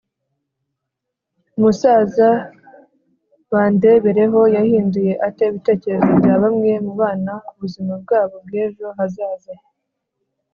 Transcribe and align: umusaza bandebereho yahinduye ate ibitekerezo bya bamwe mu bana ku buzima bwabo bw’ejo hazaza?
umusaza 1.57 2.29
bandebereho 3.51 4.39
yahinduye 4.55 5.13
ate 5.27 5.43
ibitekerezo 5.47 6.11
bya 6.21 6.35
bamwe 6.43 6.71
mu 6.85 6.93
bana 7.01 7.33
ku 7.45 7.51
buzima 7.61 7.93
bwabo 8.03 8.35
bw’ejo 8.45 8.87
hazaza? 8.97 9.53